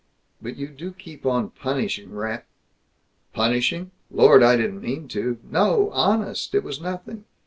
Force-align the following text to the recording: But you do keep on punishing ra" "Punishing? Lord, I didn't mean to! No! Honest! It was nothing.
But 0.41 0.55
you 0.55 0.65
do 0.69 0.93
keep 0.93 1.27
on 1.27 1.51
punishing 1.51 2.11
ra" 2.11 2.39
"Punishing? 3.35 3.91
Lord, 4.09 4.41
I 4.41 4.57
didn't 4.57 4.81
mean 4.81 5.07
to! 5.09 5.37
No! 5.43 5.91
Honest! 5.91 6.55
It 6.55 6.63
was 6.63 6.81
nothing. 6.81 7.25